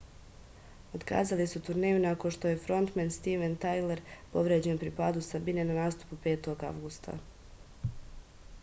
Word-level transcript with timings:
otkazali 0.99 1.45
su 1.51 1.59
turneju 1.67 1.99
nakon 2.05 2.33
što 2.37 2.51
je 2.53 2.57
frontmen 2.63 3.11
stiven 3.17 3.53
tajler 3.67 4.01
povređen 4.33 4.81
pri 4.85 4.91
padu 5.03 5.23
sa 5.29 5.45
bine 5.51 5.69
na 5.73 5.79
nastupu 5.83 6.21
5. 6.27 6.51
avgusta 6.73 7.19